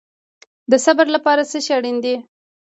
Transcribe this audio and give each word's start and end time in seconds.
د 0.71 0.73
صبر 0.85 1.07
لپاره 1.15 1.41
څه 1.51 1.57
شی 1.65 1.71
اړین 1.77 1.97
دی؟ 2.03 2.15